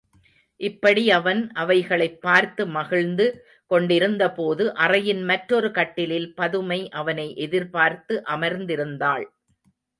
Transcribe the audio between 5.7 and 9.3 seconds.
கட்டிலில் பதுமை அவனை எதிர்பார்த்து அமர்ந்திருந்தாள்.